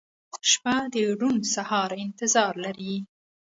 [0.49, 2.95] •شپه د روڼ سهار انتظار لري.